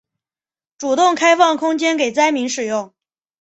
[0.79, 2.95] 主动开放空间给灾民使用